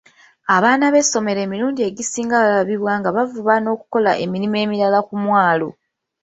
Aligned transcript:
Abaana 0.55 0.85
b'essomero 0.93 1.39
emirundi 1.47 1.81
egisinga 1.89 2.35
balabibwa 2.43 2.93
nga 2.99 3.09
bavuba 3.15 3.53
n'okukola 3.59 4.11
emirimu 4.23 4.55
emirala 4.63 4.99
ku 5.07 5.15
mwalo. 5.23 5.69